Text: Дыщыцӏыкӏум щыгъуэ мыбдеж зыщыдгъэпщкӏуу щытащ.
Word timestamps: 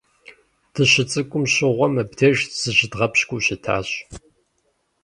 Дыщыцӏыкӏум 0.73 1.43
щыгъуэ 1.53 1.87
мыбдеж 1.93 2.37
зыщыдгъэпщкӏуу 2.59 3.43
щытащ. 3.45 3.89